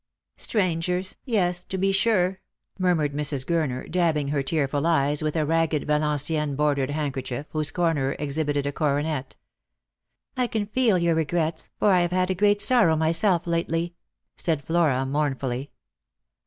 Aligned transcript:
"Strangers— 0.49 1.15
yes, 1.25 1.63
to 1.65 1.77
be 1.77 1.91
sure," 1.91 2.41
murmured 2.79 3.13
Mrs. 3.13 3.45
Gurner, 3.45 3.87
dabbing 3.87 4.29
her 4.29 4.41
tearful 4.41 4.87
eyes 4.87 5.21
with 5.21 5.35
a 5.35 5.45
ragged 5.45 5.85
Yalenciennes 5.87 6.55
bordered 6.57 6.89
handker 6.89 7.23
chief, 7.23 7.45
whose 7.51 7.69
corner 7.69 8.15
exhibited 8.17 8.65
a 8.65 8.71
coronet." 8.71 9.35
I 10.37 10.47
can 10.47 10.65
feel 10.65 10.95
for 10.97 11.03
your 11.03 11.13
regrets, 11.13 11.69
for 11.77 11.89
I 11.91 12.01
have 12.01 12.11
had 12.13 12.31
a 12.31 12.33
great 12.33 12.61
sorrow 12.61 12.95
myself 12.95 13.45
lately," 13.45 13.93
said 14.37 14.63
Flora 14.63 15.05
mournfully. 15.05 15.69